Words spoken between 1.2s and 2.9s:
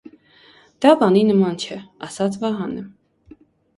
նման չէ,- ասաց Վահանը: